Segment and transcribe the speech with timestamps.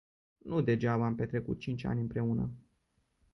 [0.37, 2.51] Nu degeaba am petrecut cinci ani împreună.